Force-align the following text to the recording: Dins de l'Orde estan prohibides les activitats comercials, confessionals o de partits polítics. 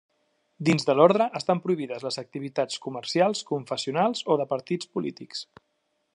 Dins 0.69 0.85
de 0.87 0.95
l'Orde 0.99 1.27
estan 1.39 1.61
prohibides 1.65 2.07
les 2.07 2.17
activitats 2.23 2.81
comercials, 2.87 3.45
confessionals 3.53 4.27
o 4.37 4.43
de 4.43 4.49
partits 4.57 4.95
polítics. 4.97 5.47